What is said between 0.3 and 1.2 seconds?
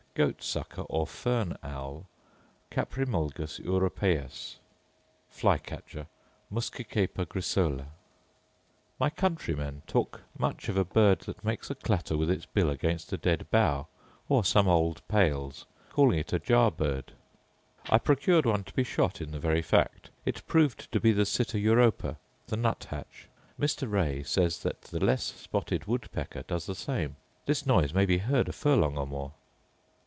sucker, or